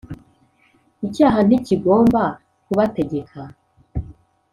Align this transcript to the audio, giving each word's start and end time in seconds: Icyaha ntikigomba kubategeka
Icyaha 1.05 1.39
ntikigomba 1.47 2.23
kubategeka 2.65 3.39